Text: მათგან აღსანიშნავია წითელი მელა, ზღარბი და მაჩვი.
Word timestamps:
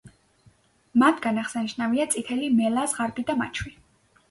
მათგან 1.03 1.37
აღსანიშნავია 1.43 2.09
წითელი 2.15 2.51
მელა, 2.57 2.89
ზღარბი 2.97 3.29
და 3.31 3.39
მაჩვი. 3.45 3.79